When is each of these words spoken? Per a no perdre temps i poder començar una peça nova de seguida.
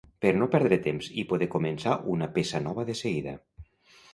Per 0.25 0.29
a 0.35 0.37
no 0.43 0.45
perdre 0.53 0.77
temps 0.87 1.09
i 1.23 1.25
poder 1.33 1.49
començar 1.57 1.99
una 2.15 2.31
peça 2.39 2.63
nova 2.69 2.87
de 2.89 2.97
seguida. 3.03 3.37